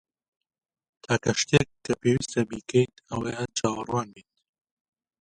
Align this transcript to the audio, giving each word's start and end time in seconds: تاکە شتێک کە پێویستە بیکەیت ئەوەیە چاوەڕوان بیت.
تاکە 1.03 1.31
شتێک 1.41 1.67
کە 1.85 1.93
پێویستە 2.01 2.41
بیکەیت 2.49 2.95
ئەوەیە 3.09 3.43
چاوەڕوان 3.57 4.07
بیت. 4.13 4.31